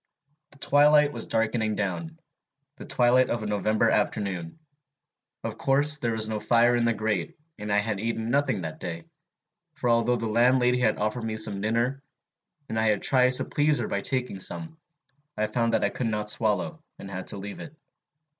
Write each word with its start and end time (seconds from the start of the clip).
The 0.49 0.57
twilight 0.57 1.13
was 1.13 1.27
darkening 1.27 1.75
down, 1.75 2.17
the 2.77 2.85
twilight 2.85 3.29
of 3.29 3.43
a 3.43 3.45
November 3.45 3.87
afternoon. 3.91 4.57
Of 5.43 5.59
course 5.59 5.99
there 5.99 6.13
was 6.13 6.27
no 6.27 6.39
fire 6.39 6.75
in 6.75 6.85
the 6.85 6.93
grate, 6.95 7.37
and 7.59 7.71
I 7.71 7.77
had 7.77 7.99
eaten 7.99 8.31
nothing 8.31 8.61
that 8.61 8.79
day; 8.79 9.03
for 9.75 9.91
although 9.91 10.15
the 10.15 10.25
landlady 10.25 10.79
had 10.79 10.97
offered 10.97 11.23
me 11.25 11.37
some 11.37 11.61
dinner, 11.61 12.01
and 12.67 12.79
I 12.79 12.87
had 12.87 13.03
tried 13.03 13.33
to 13.33 13.45
please 13.45 13.77
her 13.77 13.87
by 13.87 14.01
taking 14.01 14.39
some, 14.39 14.79
I 15.37 15.45
found 15.45 15.75
I 15.75 15.89
could 15.91 16.07
not 16.07 16.31
swallow, 16.31 16.81
and 16.97 17.11
had 17.11 17.27
to 17.27 17.37
leave 17.37 17.59
it. 17.59 17.75